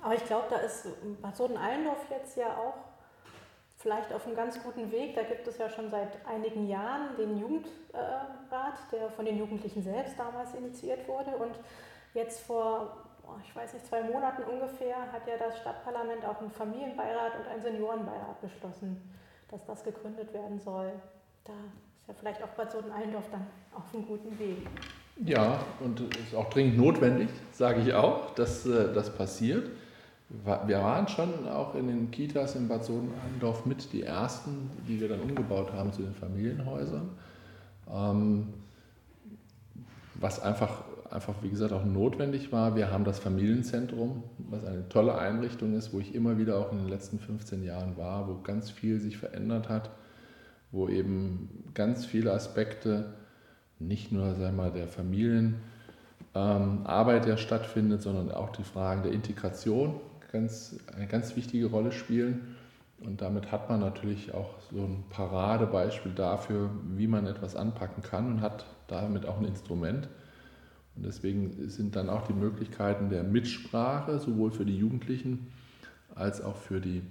Aber 0.00 0.14
ich 0.14 0.24
glaube, 0.24 0.46
da 0.50 0.56
ist 0.58 0.86
Bad 1.20 1.36
Soden-Allendorf 1.36 2.06
jetzt 2.10 2.36
ja 2.36 2.56
auch 2.56 2.74
vielleicht 3.78 4.12
auf 4.12 4.26
einem 4.26 4.36
ganz 4.36 4.62
guten 4.62 4.90
Weg. 4.90 5.14
Da 5.14 5.22
gibt 5.22 5.46
es 5.46 5.58
ja 5.58 5.68
schon 5.68 5.90
seit 5.90 6.24
einigen 6.26 6.68
Jahren 6.68 7.16
den 7.16 7.38
Jugendrat, 7.38 8.78
der 8.92 9.10
von 9.10 9.24
den 9.24 9.38
Jugendlichen 9.38 9.82
selbst 9.82 10.18
damals 10.18 10.54
initiiert 10.54 11.06
wurde. 11.08 11.30
Und 11.30 11.54
jetzt 12.14 12.40
vor, 12.40 12.96
ich 13.44 13.54
weiß 13.54 13.74
nicht, 13.74 13.86
zwei 13.86 14.02
Monaten 14.02 14.42
ungefähr 14.42 15.12
hat 15.12 15.26
ja 15.26 15.36
das 15.38 15.58
Stadtparlament 15.58 16.24
auch 16.24 16.40
einen 16.40 16.50
Familienbeirat 16.50 17.38
und 17.38 17.48
einen 17.48 17.62
Seniorenbeirat 17.62 18.40
beschlossen, 18.40 19.00
dass 19.50 19.64
das 19.64 19.84
gegründet 19.84 20.32
werden 20.32 20.58
soll. 20.58 20.92
Da 21.44 21.52
ist 21.52 22.08
ja 22.08 22.14
vielleicht 22.14 22.42
auch 22.42 22.48
Bad 22.48 22.70
Soden-Allendorf 22.72 23.30
dann 23.30 23.46
auf 23.74 23.94
einem 23.94 24.06
guten 24.06 24.38
Weg. 24.38 24.66
Ja, 25.24 25.60
und 25.80 26.00
es 26.00 26.28
ist 26.28 26.34
auch 26.34 26.50
dringend 26.50 26.76
notwendig, 26.76 27.28
sage 27.52 27.80
ich 27.80 27.94
auch, 27.94 28.34
dass 28.34 28.66
äh, 28.66 28.92
das 28.92 29.16
passiert. 29.16 29.70
Wir 30.28 30.82
waren 30.82 31.06
schon 31.06 31.48
auch 31.48 31.76
in 31.76 31.86
den 31.86 32.10
Kitas 32.10 32.56
in 32.56 32.68
Bad 32.68 32.84
Sohn-Allendorf 32.84 33.64
mit 33.64 33.92
die 33.92 34.02
ersten, 34.02 34.70
die 34.86 35.00
wir 35.00 35.08
dann 35.08 35.20
umgebaut 35.20 35.72
haben 35.72 35.92
zu 35.92 36.02
den 36.02 36.14
Familienhäusern. 36.14 37.10
Ähm, 37.88 38.52
was 40.14 40.40
einfach, 40.40 40.84
einfach, 41.16 41.42
wie 41.42 41.48
gesagt, 41.48 41.72
auch 41.72 41.86
notwendig 41.86 42.52
war. 42.52 42.76
Wir 42.76 42.90
haben 42.92 43.04
das 43.04 43.18
Familienzentrum, 43.18 44.22
was 44.36 44.64
eine 44.66 44.86
tolle 44.90 45.16
Einrichtung 45.16 45.72
ist, 45.74 45.94
wo 45.94 45.98
ich 45.98 46.14
immer 46.14 46.36
wieder 46.36 46.58
auch 46.58 46.70
in 46.72 46.78
den 46.78 46.88
letzten 46.88 47.18
15 47.18 47.64
Jahren 47.64 47.96
war, 47.96 48.28
wo 48.28 48.42
ganz 48.42 48.70
viel 48.70 49.00
sich 49.00 49.16
verändert 49.16 49.70
hat, 49.70 49.88
wo 50.72 50.88
eben 50.88 51.72
ganz 51.72 52.04
viele 52.04 52.34
Aspekte, 52.34 53.14
nicht 53.78 54.12
nur 54.12 54.34
sagen 54.34 54.56
wir, 54.56 54.70
der 54.70 54.88
Familienarbeit 54.88 55.56
ähm, 56.34 57.28
ja 57.30 57.38
stattfindet, 57.38 58.02
sondern 58.02 58.30
auch 58.30 58.50
die 58.50 58.64
Fragen 58.64 59.02
der 59.02 59.12
Integration 59.12 59.98
ganz, 60.32 60.76
eine 60.94 61.06
ganz 61.06 61.34
wichtige 61.34 61.66
Rolle 61.66 61.92
spielen. 61.92 62.56
Und 63.00 63.22
damit 63.22 63.52
hat 63.52 63.70
man 63.70 63.80
natürlich 63.80 64.34
auch 64.34 64.60
so 64.70 64.80
ein 64.82 65.04
Paradebeispiel 65.08 66.12
dafür, 66.12 66.68
wie 66.94 67.06
man 67.06 67.26
etwas 67.26 67.56
anpacken 67.56 68.02
kann 68.02 68.26
und 68.26 68.42
hat 68.42 68.66
damit 68.86 69.24
auch 69.24 69.38
ein 69.38 69.46
Instrument. 69.46 70.10
Und 70.96 71.04
deswegen 71.04 71.68
sind 71.68 71.94
dann 71.94 72.08
auch 72.08 72.26
die 72.26 72.32
Möglichkeiten 72.32 73.10
der 73.10 73.22
Mitsprache, 73.22 74.18
sowohl 74.18 74.50
für 74.50 74.64
die 74.64 74.76
Jugendlichen 74.76 75.48
als 76.14 76.40
auch 76.40 76.56
für 76.56 76.80
die 76.80 77.02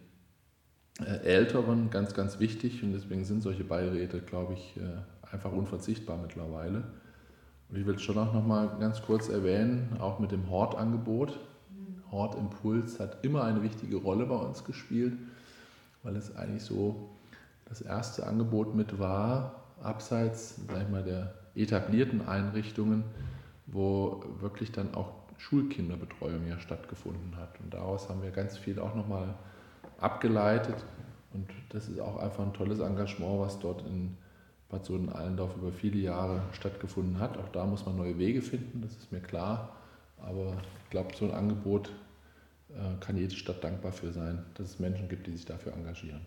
äh, 1.00 1.18
Älteren, 1.24 1.90
ganz, 1.92 2.14
ganz 2.14 2.40
wichtig. 2.40 2.84
Und 2.84 2.94
deswegen 2.94 3.26
sind 3.26 3.44
solche 3.44 3.64
Beiräte, 3.64 4.22
glaube 4.22 4.54
ich, 4.54 4.78
äh, 4.78 5.32
einfach 5.32 5.52
unverzichtbar 5.52 6.18
mittlerweile. 6.18 6.84
Und 7.70 7.78
ich 7.78 7.86
will 7.86 7.96
es 7.96 8.02
schon 8.02 8.18
auch 8.18 8.34
noch 8.34 8.46
mal 8.46 8.78
ganz 8.80 9.02
kurz 9.02 9.30
erwähnen, 9.30 9.98
auch 10.00 10.20
mit 10.20 10.32
dem 10.32 10.50
Hortangebot. 10.50 11.40
Hortimpuls 12.12 13.00
hat 13.00 13.24
immer 13.24 13.44
eine 13.44 13.62
wichtige 13.64 13.98
Rolle 13.98 14.26
bei 14.26 14.36
uns 14.36 14.64
gespielt, 14.64 15.14
weil 16.04 16.16
es 16.16 16.36
eigentlich 16.36 16.64
so 16.64 17.10
das 17.66 17.82
erste 17.82 18.26
Angebot 18.26 18.76
mit 18.76 19.00
war, 19.00 19.64
abseits 19.82 20.56
sag 20.68 20.84
ich 20.84 20.90
mal, 20.90 21.04
der 21.04 21.34
etablierten 21.56 22.28
Einrichtungen, 22.28 23.04
wo 23.68 24.24
wirklich 24.40 24.72
dann 24.72 24.94
auch 24.94 25.12
Schulkinderbetreuung 25.38 26.48
ja 26.48 26.60
stattgefunden 26.60 27.36
hat. 27.38 27.60
Und 27.60 27.74
daraus 27.74 28.10
haben 28.10 28.22
wir 28.22 28.32
ganz 28.32 28.58
viel 28.58 28.80
auch 28.80 28.96
nochmal 28.96 29.36
abgeleitet. 30.00 30.86
Und 31.34 31.50
das 31.70 31.90
ist 31.90 32.00
auch 32.00 32.18
einfach 32.18 32.44
ein 32.44 32.54
tolles 32.54 32.80
Engagement, 32.80 33.40
was 33.40 33.60
dort 33.60 33.86
in 33.86 34.18
Bad 34.70 34.86
Soden-Allendorf 34.86 35.56
über 35.58 35.72
viele 35.72 36.00
Jahre 36.00 36.42
stattgefunden 36.54 37.20
hat. 37.20 37.38
Auch 37.38 37.50
da 37.50 37.66
muss 37.66 37.86
man 37.86 37.98
neue 37.98 38.18
Wege 38.18 38.42
finden, 38.42 38.82
das 38.82 38.94
ist 38.94 39.12
mir 39.12 39.20
klar. 39.20 39.76
Aber 40.22 40.54
ich 40.84 40.90
glaube, 40.90 41.16
so 41.16 41.26
ein 41.26 41.32
Angebot 41.32 41.92
äh, 42.70 43.00
kann 43.00 43.18
jede 43.18 43.36
Stadt 43.36 43.64
dankbar 43.64 43.92
für 43.92 44.12
sein, 44.12 44.46
dass 44.56 44.72
es 44.72 44.80
Menschen 44.80 45.10
gibt, 45.10 45.28
die 45.28 45.32
sich 45.32 45.46
dafür 45.46 45.74
engagieren. 45.74 46.26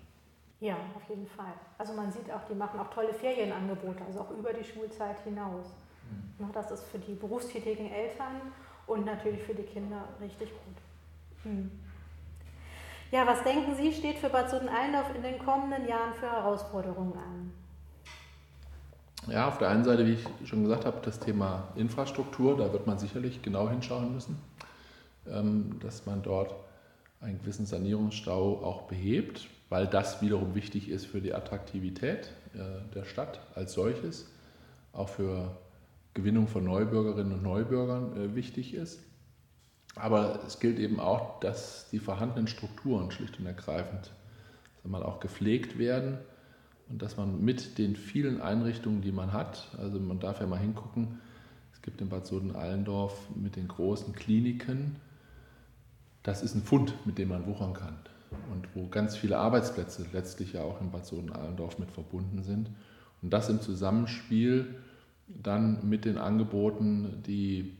Ja, 0.60 0.76
auf 0.94 1.08
jeden 1.08 1.26
Fall. 1.26 1.52
Also 1.78 1.94
man 1.94 2.12
sieht 2.12 2.30
auch, 2.30 2.44
die 2.48 2.54
machen 2.54 2.80
auch 2.80 2.90
tolle 2.90 3.14
Ferienangebote, 3.14 4.04
also 4.04 4.20
auch 4.20 4.30
über 4.32 4.52
die 4.52 4.64
Schulzeit 4.64 5.20
hinaus. 5.24 5.72
Mhm. 6.38 6.52
Das 6.52 6.70
ist 6.70 6.84
für 6.84 6.98
die 6.98 7.14
berufstätigen 7.14 7.90
Eltern 7.90 8.40
und 8.86 9.04
natürlich 9.04 9.42
für 9.42 9.54
die 9.54 9.62
Kinder 9.62 10.04
richtig 10.20 10.50
gut. 10.50 10.76
Hm. 11.44 11.70
Ja, 13.10 13.26
was 13.26 13.42
denken 13.42 13.74
Sie, 13.74 13.92
steht 13.92 14.18
für 14.18 14.28
Bad 14.28 14.50
Soden-Allendorf 14.50 15.14
in 15.14 15.22
den 15.22 15.38
kommenden 15.38 15.88
Jahren 15.88 16.12
für 16.14 16.30
Herausforderungen 16.30 17.14
an? 17.14 17.52
Ja, 19.30 19.48
auf 19.48 19.58
der 19.58 19.68
einen 19.68 19.84
Seite, 19.84 20.06
wie 20.06 20.12
ich 20.12 20.48
schon 20.48 20.62
gesagt 20.62 20.84
habe, 20.84 20.98
das 21.02 21.18
Thema 21.18 21.68
Infrastruktur, 21.74 22.56
da 22.56 22.72
wird 22.72 22.86
man 22.86 22.98
sicherlich 22.98 23.42
genau 23.42 23.68
hinschauen 23.68 24.12
müssen, 24.12 24.38
ähm, 25.26 25.78
dass 25.80 26.06
man 26.06 26.22
dort 26.22 26.54
einen 27.20 27.38
gewissen 27.38 27.66
Sanierungsstau 27.66 28.62
auch 28.62 28.82
behebt, 28.82 29.48
weil 29.70 29.86
das 29.86 30.22
wiederum 30.22 30.54
wichtig 30.54 30.88
ist 30.88 31.06
für 31.06 31.20
die 31.20 31.34
Attraktivität 31.34 32.30
äh, 32.54 32.94
der 32.94 33.04
Stadt 33.04 33.40
als 33.54 33.72
solches, 33.72 34.30
auch 34.92 35.08
für 35.08 35.56
Gewinnung 36.18 36.48
von 36.48 36.64
Neubürgerinnen 36.64 37.32
und 37.32 37.44
Neubürgern 37.44 38.16
äh, 38.16 38.34
wichtig 38.34 38.74
ist. 38.74 39.00
Aber 39.94 40.40
es 40.44 40.58
gilt 40.58 40.80
eben 40.80 40.98
auch, 40.98 41.38
dass 41.38 41.88
die 41.90 42.00
vorhandenen 42.00 42.48
Strukturen 42.48 43.12
schlicht 43.12 43.38
und 43.38 43.46
ergreifend 43.46 44.10
mal, 44.82 45.04
auch 45.04 45.20
gepflegt 45.20 45.78
werden 45.78 46.18
und 46.88 47.02
dass 47.02 47.16
man 47.16 47.44
mit 47.44 47.78
den 47.78 47.94
vielen 47.94 48.40
Einrichtungen, 48.40 49.00
die 49.00 49.12
man 49.12 49.32
hat, 49.32 49.68
also 49.78 50.00
man 50.00 50.18
darf 50.18 50.40
ja 50.40 50.46
mal 50.46 50.58
hingucken, 50.58 51.20
es 51.72 51.82
gibt 51.82 52.00
in 52.00 52.08
Bad 52.08 52.26
Soden-Allendorf 52.26 53.28
mit 53.36 53.54
den 53.54 53.68
großen 53.68 54.12
Kliniken, 54.12 54.96
das 56.24 56.42
ist 56.42 56.56
ein 56.56 56.62
Fund, 56.62 56.94
mit 57.06 57.18
dem 57.18 57.28
man 57.28 57.46
wuchern 57.46 57.74
kann 57.74 57.96
und 58.52 58.74
wo 58.74 58.88
ganz 58.88 59.16
viele 59.16 59.38
Arbeitsplätze 59.38 60.04
letztlich 60.12 60.54
ja 60.54 60.62
auch 60.62 60.80
in 60.80 60.90
Bad 60.90 61.06
Soden-Allendorf 61.06 61.78
mit 61.78 61.92
verbunden 61.92 62.42
sind. 62.42 62.70
Und 63.22 63.32
das 63.32 63.48
im 63.48 63.60
Zusammenspiel 63.60 64.76
dann 65.28 65.88
mit 65.88 66.04
den 66.04 66.18
Angeboten, 66.18 67.22
die 67.26 67.76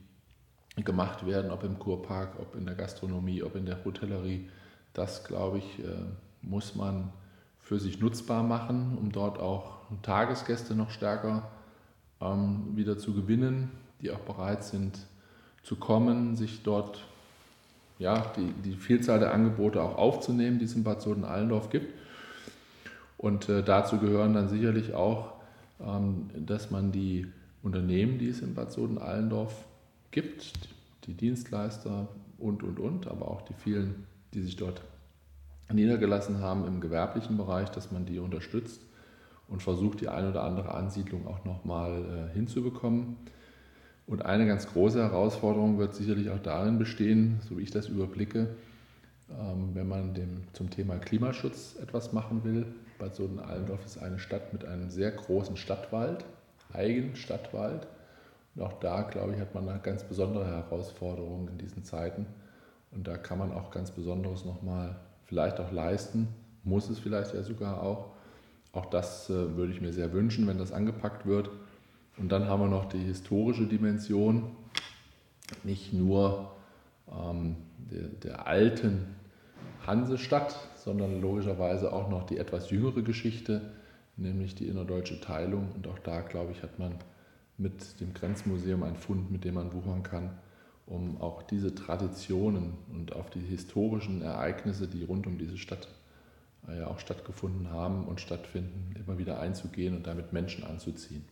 gemacht 0.77 1.27
werden, 1.27 1.51
ob 1.51 1.65
im 1.65 1.79
Kurpark, 1.79 2.39
ob 2.41 2.55
in 2.55 2.67
der 2.67 2.75
Gastronomie, 2.75 3.43
ob 3.43 3.57
in 3.57 3.67
der 3.67 3.85
Hotellerie, 3.85 4.49
das 4.93 5.25
glaube 5.25 5.59
ich, 5.59 5.79
äh, 5.81 6.05
muss 6.43 6.75
man 6.75 7.13
für 7.61 7.79
sich 7.79 8.01
nutzbar 8.01 8.43
machen, 8.43 8.97
um 8.99 9.13
dort 9.13 9.39
auch 9.39 9.79
Tagesgäste 10.03 10.75
noch 10.75 10.91
stärker 10.91 11.51
ähm, 12.21 12.77
wieder 12.77 12.99
zu 12.99 13.15
gewinnen, 13.15 13.71
die 14.01 14.11
auch 14.11 14.21
bereit 14.21 14.65
sind 14.65 14.99
zu 15.63 15.77
kommen, 15.77 16.37
sich 16.37 16.63
dort 16.63 17.05
ja, 17.99 18.33
die, 18.37 18.53
die 18.65 18.77
Vielzahl 18.77 19.19
der 19.19 19.35
Angebote 19.35 19.83
auch 19.83 19.99
aufzunehmen, 19.99 20.59
die 20.59 20.67
es 20.67 20.75
in 20.75 20.85
Bad 20.85 21.03
Soden-Allendorf 21.03 21.69
gibt. 21.71 21.93
Und 23.17 23.49
äh, 23.49 23.65
dazu 23.65 23.99
gehören 23.99 24.35
dann 24.35 24.49
sicherlich 24.49 24.95
auch, 24.95 25.33
ähm, 25.81 26.31
dass 26.35 26.71
man 26.71 26.93
die 26.93 27.27
Unternehmen, 27.63 28.19
die 28.19 28.29
es 28.29 28.41
in 28.41 28.55
Bad 28.55 28.73
Soden-Allendorf 28.73 29.67
gibt, 30.11 30.53
die 31.07 31.15
Dienstleister 31.15 32.09
und, 32.39 32.63
und, 32.63 32.79
und, 32.79 33.09
aber 33.09 33.29
auch 33.29 33.43
die 33.43 33.55
vielen, 33.55 34.07
die 34.35 34.43
sich 34.43 34.57
dort 34.57 34.83
niedergelassen 35.73 36.41
haben 36.41 36.67
im 36.67 36.81
gewerblichen 36.81 37.37
Bereich, 37.37 37.69
dass 37.71 37.93
man 37.93 38.07
die 38.07 38.19
unterstützt 38.19 38.81
und 39.49 39.63
versucht, 39.63 40.01
die 40.01 40.09
eine 40.09 40.31
oder 40.31 40.45
andere 40.45 40.75
Ansiedlung 40.75 41.27
auch 41.27 41.45
nochmal 41.45 42.31
äh, 42.31 42.35
hinzubekommen. 42.35 43.17
Und 44.07 44.25
eine 44.25 44.47
ganz 44.47 44.67
große 44.67 45.03
Herausforderung 45.03 45.79
wird 45.79 45.95
sicherlich 45.95 46.31
auch 46.31 46.39
darin 46.39 46.79
bestehen, 46.79 47.41
so 47.47 47.59
wie 47.59 47.63
ich 47.63 47.71
das 47.71 47.89
überblicke, 47.89 48.49
ähm, 49.31 49.71
wenn 49.75 49.89
man 49.89 50.15
dem, 50.15 50.45
zum 50.55 50.71
Thema 50.71 50.97
Klimaschutz 50.97 51.77
etwas 51.83 52.13
machen 52.13 52.45
will. 52.45 52.67
Bad 52.99 53.15
Soden-Allendorf 53.15 53.85
ist 53.85 53.99
eine 53.99 54.19
Stadt 54.19 54.53
mit 54.53 54.65
einem 54.65 54.91
sehr 54.91 55.11
großen 55.11 55.57
Stadtwald, 55.57 56.25
eigenen 56.73 57.17
Stadtwald. 57.17 57.87
Und 58.55 58.63
auch 58.63 58.75
da, 58.81 59.03
glaube 59.03 59.35
ich, 59.35 59.41
hat 59.41 59.55
man 59.55 59.69
eine 59.69 59.81
ganz 59.81 60.03
besondere 60.05 60.47
Herausforderung 60.47 61.49
in 61.49 61.59
diesen 61.59 61.85
Zeiten. 61.85 62.27
Und 62.91 63.07
da 63.07 63.17
kann 63.17 63.39
man 63.39 63.53
auch 63.53 63.71
ganz 63.71 63.91
Besonderes 63.91 64.45
nochmal 64.45 64.97
vielleicht 65.25 65.61
auch 65.61 65.71
leisten, 65.73 66.29
muss 66.65 66.89
es 66.89 66.99
vielleicht 66.99 67.35
ja 67.35 67.43
sogar 67.43 67.83
auch. 67.83 68.07
Auch 68.73 68.87
das 68.87 69.31
äh, 69.31 69.57
würde 69.57 69.73
ich 69.73 69.81
mir 69.81 69.93
sehr 69.93 70.13
wünschen, 70.13 70.47
wenn 70.47 70.59
das 70.59 70.73
angepackt 70.73 71.27
wird. 71.27 71.51
Und 72.17 72.33
dann 72.33 72.49
haben 72.49 72.61
wir 72.61 72.69
noch 72.69 72.87
die 72.87 72.99
historische 72.99 73.67
Dimension, 73.67 74.51
nicht 75.63 75.93
nur 75.93 76.53
ähm, 77.11 77.57
der, 77.91 78.09
der 78.09 78.47
alten 78.47 79.15
Hansestadt, 79.87 80.57
sondern 80.77 81.21
logischerweise 81.21 81.93
auch 81.93 82.09
noch 82.09 82.25
die 82.25 82.39
etwas 82.39 82.71
jüngere 82.71 83.03
Geschichte, 83.03 83.63
nämlich 84.19 84.55
die 84.55 84.69
innerdeutsche 84.69 85.21
Teilung. 85.21 85.73
Und 85.73 85.87
auch 85.87 85.99
da, 85.99 86.21
glaube 86.21 86.53
ich, 86.53 86.63
hat 86.63 86.79
man 86.79 86.97
mit 87.57 88.01
dem 88.01 88.15
Grenzmuseum 88.15 88.83
einen 88.83 88.97
Fund, 88.97 89.31
mit 89.31 89.45
dem 89.45 89.55
man 89.55 89.73
wuchern 89.73 90.03
kann 90.03 90.39
um 90.89 91.21
auch 91.21 91.43
diese 91.43 91.75
Traditionen 91.75 92.79
und 92.91 93.15
auf 93.15 93.31
die 93.31 93.41
historischen 93.41 94.23
Ereignisse, 94.23 94.89
die 94.89 95.05
rund 95.05 95.27
um 95.27 95.39
diese 95.39 95.59
Stadt 95.59 95.89
äh, 96.67 96.79
ja 96.81 96.87
auch 96.87 96.99
stattgefunden 96.99 97.71
haben 97.71 98.07
und 98.07 98.21
stattfinden, 98.21 98.95
immer 98.97 99.19
wieder 99.19 99.41
einzugehen 99.41 99.95
und 99.95 100.07
damit 100.07 100.33
Menschen 100.33 100.65
anzuziehen. 100.65 101.29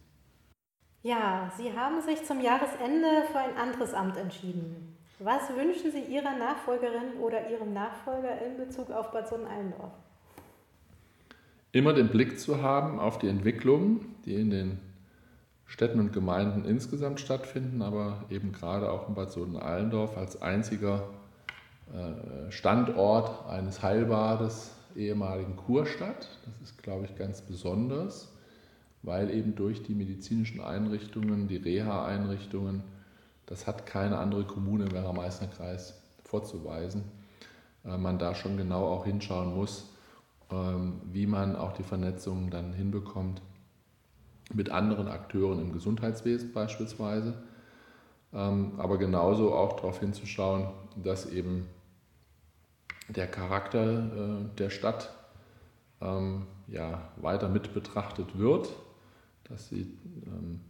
Ja, 1.02 1.50
Sie 1.56 1.72
haben 1.72 2.00
sich 2.02 2.24
zum 2.24 2.40
Jahresende 2.40 3.24
für 3.30 3.38
ein 3.38 3.56
anderes 3.56 3.94
Amt 3.94 4.16
entschieden. 4.16 4.98
Was 5.18 5.48
wünschen 5.54 5.90
Sie 5.90 6.02
Ihrer 6.02 6.36
Nachfolgerin 6.36 7.18
oder 7.20 7.48
Ihrem 7.48 7.72
Nachfolger 7.72 8.42
in 8.42 8.58
Bezug 8.58 8.90
auf 8.90 9.12
Bad 9.12 9.28
Sonnenallendorf? 9.28 9.92
Immer 11.76 11.92
den 11.92 12.08
Blick 12.08 12.40
zu 12.40 12.62
haben 12.62 12.98
auf 12.98 13.18
die 13.18 13.28
Entwicklungen, 13.28 14.00
die 14.24 14.34
in 14.34 14.48
den 14.48 14.78
Städten 15.66 16.00
und 16.00 16.10
Gemeinden 16.10 16.64
insgesamt 16.64 17.20
stattfinden, 17.20 17.82
aber 17.82 18.24
eben 18.30 18.50
gerade 18.52 18.90
auch 18.90 19.10
in 19.10 19.14
Bad 19.14 19.30
Soden-Allendorf 19.30 20.16
als 20.16 20.40
einziger 20.40 21.02
äh, 21.92 22.50
Standort 22.50 23.46
eines 23.50 23.82
Heilbades 23.82 24.70
ehemaligen 24.96 25.56
Kurstadt. 25.56 26.30
Das 26.46 26.58
ist, 26.62 26.82
glaube 26.82 27.04
ich, 27.04 27.14
ganz 27.14 27.42
besonders, 27.42 28.32
weil 29.02 29.30
eben 29.30 29.54
durch 29.54 29.82
die 29.82 29.94
medizinischen 29.94 30.62
Einrichtungen, 30.62 31.46
die 31.46 31.58
Reha-Einrichtungen, 31.58 32.84
das 33.44 33.66
hat 33.66 33.84
keine 33.84 34.16
andere 34.16 34.44
Kommune 34.44 34.84
im 34.84 34.92
Werra-Meißner-Kreis 34.92 36.00
vorzuweisen, 36.24 37.04
äh, 37.84 37.98
man 37.98 38.18
da 38.18 38.34
schon 38.34 38.56
genau 38.56 38.86
auch 38.86 39.04
hinschauen 39.04 39.54
muss, 39.54 39.90
wie 40.48 41.26
man 41.26 41.56
auch 41.56 41.72
die 41.72 41.82
Vernetzung 41.82 42.50
dann 42.50 42.72
hinbekommt 42.72 43.42
mit 44.54 44.70
anderen 44.70 45.08
Akteuren 45.08 45.60
im 45.60 45.72
Gesundheitswesen 45.72 46.52
beispielsweise, 46.52 47.34
ähm, 48.32 48.74
aber 48.78 48.98
genauso 48.98 49.54
auch 49.54 49.76
darauf 49.76 50.00
hinzuschauen, 50.00 50.68
dass 51.02 51.26
eben 51.26 51.66
der 53.08 53.26
Charakter 53.26 53.98
äh, 53.98 54.56
der 54.58 54.70
Stadt 54.70 55.12
ähm, 56.00 56.46
weiter 57.16 57.48
mit 57.48 57.72
betrachtet 57.74 58.38
wird, 58.38 58.68
dass 59.44 59.68
sie 59.68 59.96
ähm, 60.26 60.60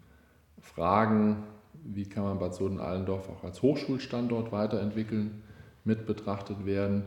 fragen, 0.60 1.44
wie 1.72 2.08
kann 2.08 2.24
man 2.24 2.38
Bad 2.38 2.54
Soden-Allendorf 2.54 3.28
auch 3.28 3.44
als 3.44 3.62
Hochschulstandort 3.62 4.52
weiterentwickeln, 4.52 5.42
mit 5.84 6.06
betrachtet 6.06 6.66
werden. 6.66 7.04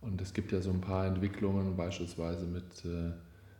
Und 0.00 0.20
es 0.20 0.32
gibt 0.32 0.52
ja 0.52 0.60
so 0.60 0.70
ein 0.70 0.80
paar 0.80 1.06
Entwicklungen, 1.06 1.76
beispielsweise 1.76 2.46
mit 2.46 2.84
äh, 2.84 3.12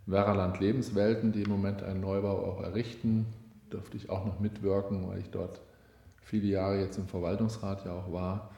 Werraland 0.07 0.61
Lebenswelten, 0.61 1.33
die 1.33 1.43
im 1.43 1.51
Moment 1.51 1.83
einen 1.83 2.01
Neubau 2.01 2.45
auch 2.45 2.63
errichten. 2.63 3.27
Dürfte 3.73 3.97
ich 3.97 4.09
auch 4.09 4.25
noch 4.25 4.41
mitwirken, 4.41 5.09
weil 5.09 5.19
ich 5.21 5.31
dort 5.31 5.61
viele 6.23 6.47
Jahre 6.47 6.81
jetzt 6.81 6.99
im 6.99 7.07
Verwaltungsrat 7.07 7.85
ja 7.85 7.93
auch 7.93 8.13
war 8.13 8.51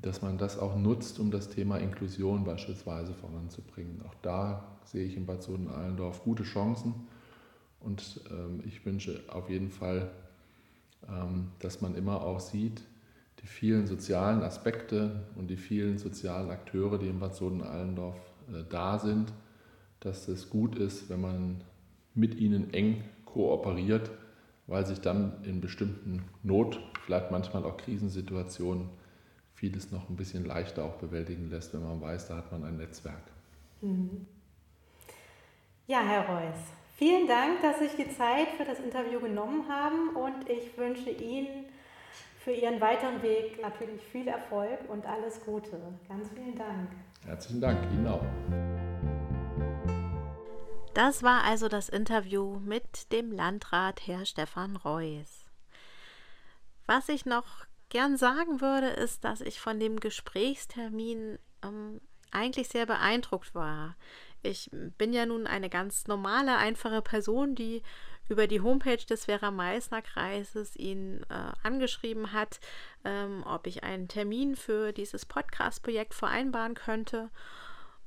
dass 0.00 0.22
man 0.22 0.38
das 0.38 0.58
auch 0.58 0.76
nutzt, 0.76 1.18
um 1.18 1.30
das 1.30 1.48
Thema 1.48 1.78
Inklusion 1.78 2.44
beispielsweise 2.44 3.14
voranzubringen. 3.14 4.02
Auch 4.06 4.14
da 4.22 4.64
sehe 4.84 5.04
ich 5.04 5.16
in 5.16 5.26
Bad 5.26 5.42
Soden-Allendorf 5.42 6.22
gute 6.22 6.44
Chancen 6.44 6.94
und 7.80 8.20
ähm, 8.30 8.62
ich 8.64 8.84
wünsche 8.86 9.22
auf 9.28 9.50
jeden 9.50 9.70
Fall, 9.70 10.10
ähm, 11.08 11.48
dass 11.58 11.80
man 11.80 11.94
immer 11.96 12.22
auch 12.22 12.40
sieht, 12.40 12.82
die 13.40 13.46
vielen 13.46 13.86
sozialen 13.86 14.42
Aspekte 14.42 15.24
und 15.36 15.48
die 15.48 15.56
vielen 15.56 15.98
sozialen 15.98 16.50
Akteure, 16.50 16.98
die 16.98 17.08
in 17.08 17.20
Bad 17.20 17.34
Soden-Allendorf 17.34 18.16
äh, 18.48 18.64
da 18.68 18.98
sind, 18.98 19.32
dass 20.00 20.28
es 20.28 20.50
gut 20.50 20.76
ist, 20.76 21.08
wenn 21.08 21.20
man 21.20 21.64
mit 22.14 22.34
ihnen 22.34 22.72
eng 22.72 23.04
kooperiert, 23.24 24.10
weil 24.66 24.84
sich 24.86 25.00
dann 25.00 25.44
in 25.44 25.60
bestimmten 25.60 26.24
Not, 26.42 26.80
vielleicht 27.04 27.30
manchmal 27.30 27.64
auch 27.64 27.76
Krisensituationen, 27.76 28.88
vieles 29.54 29.90
noch 29.90 30.08
ein 30.08 30.16
bisschen 30.16 30.44
leichter 30.44 30.84
auch 30.84 30.96
bewältigen 30.96 31.50
lässt, 31.50 31.74
wenn 31.74 31.82
man 31.82 32.00
weiß, 32.00 32.28
da 32.28 32.36
hat 32.36 32.52
man 32.52 32.64
ein 32.64 32.76
Netzwerk. 32.76 33.22
Mhm. 33.80 34.26
Ja, 35.86 36.00
Herr 36.00 36.28
Reuss, 36.28 36.58
vielen 36.96 37.26
Dank, 37.26 37.62
dass 37.62 37.78
Sie 37.78 37.86
sich 37.88 37.96
die 37.96 38.14
Zeit 38.14 38.48
für 38.56 38.64
das 38.64 38.78
Interview 38.78 39.20
genommen 39.20 39.68
haben 39.68 40.10
und 40.10 40.48
ich 40.48 40.76
wünsche 40.76 41.10
Ihnen 41.10 41.64
für 42.48 42.54
Ihren 42.54 42.80
weiteren 42.80 43.20
Weg 43.20 43.60
natürlich 43.60 44.02
viel 44.04 44.26
Erfolg 44.26 44.78
und 44.88 45.04
alles 45.04 45.44
Gute. 45.44 45.78
Ganz 46.08 46.30
vielen 46.30 46.56
Dank. 46.56 46.92
Herzlichen 47.26 47.60
Dank, 47.60 47.78
Ihnen 47.92 48.06
auch. 48.06 48.24
Das 50.94 51.22
war 51.22 51.44
also 51.44 51.68
das 51.68 51.90
Interview 51.90 52.58
mit 52.60 53.12
dem 53.12 53.32
Landrat 53.32 54.06
Herr 54.06 54.24
Stefan 54.24 54.76
Reuss. 54.76 55.44
Was 56.86 57.10
ich 57.10 57.26
noch 57.26 57.66
gern 57.90 58.16
sagen 58.16 58.62
würde, 58.62 58.86
ist, 58.86 59.24
dass 59.24 59.42
ich 59.42 59.60
von 59.60 59.78
dem 59.78 60.00
Gesprächstermin 60.00 61.38
ähm, 61.62 62.00
eigentlich 62.30 62.68
sehr 62.68 62.86
beeindruckt 62.86 63.54
war. 63.54 63.94
Ich 64.42 64.70
bin 64.96 65.12
ja 65.12 65.26
nun 65.26 65.46
eine 65.46 65.68
ganz 65.68 66.06
normale, 66.06 66.56
einfache 66.56 67.02
Person, 67.02 67.54
die 67.54 67.82
über 68.28 68.46
die 68.46 68.60
Homepage 68.60 68.96
des 68.96 69.28
Werra-Meißner-Kreises 69.28 70.76
ihn 70.76 71.22
äh, 71.30 71.52
angeschrieben 71.62 72.32
hat, 72.32 72.60
ähm, 73.04 73.42
ob 73.46 73.66
ich 73.66 73.84
einen 73.84 74.08
Termin 74.08 74.56
für 74.56 74.92
dieses 74.92 75.26
Podcast-Projekt 75.26 76.14
vereinbaren 76.14 76.74
könnte. 76.74 77.30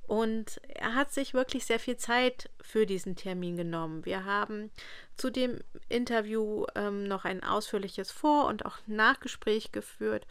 Und 0.08 0.60
er 0.68 0.96
hat 0.96 1.14
sich 1.14 1.34
wirklich 1.34 1.66
sehr 1.66 1.80
viel 1.80 1.96
Zeit 1.96 2.50
für 2.62 2.86
diesen 2.86 3.16
Termin 3.16 3.56
genommen. 3.56 4.04
Wir 4.06 4.26
haben 4.26 4.70
zu 5.16 5.30
dem 5.30 5.60
Interview 5.88 6.66
ähm, 6.76 7.06
noch 7.06 7.24
ein 7.24 7.44
ausführliches 7.44 8.12
Vor- 8.12 8.48
und 8.48 8.66
auch 8.66 8.80
Nachgespräch 8.88 9.72
geführt. 9.72 10.28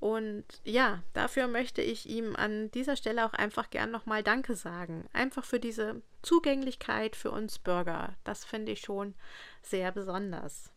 Und 0.00 0.44
ja, 0.64 1.02
dafür 1.12 1.46
möchte 1.46 1.82
ich 1.82 2.08
ihm 2.08 2.34
an 2.34 2.70
dieser 2.70 2.96
Stelle 2.96 3.26
auch 3.26 3.34
einfach 3.34 3.68
gern 3.68 3.90
nochmal 3.90 4.22
Danke 4.22 4.56
sagen. 4.56 5.04
Einfach 5.12 5.44
für 5.44 5.60
diese 5.60 6.00
Zugänglichkeit 6.22 7.16
für 7.16 7.30
uns 7.30 7.58
Bürger. 7.58 8.14
Das 8.24 8.46
finde 8.46 8.72
ich 8.72 8.80
schon 8.80 9.14
sehr 9.62 9.92
besonders. 9.92 10.70